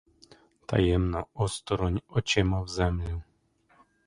[0.65, 3.23] Таємно, осторонь, очима в землю.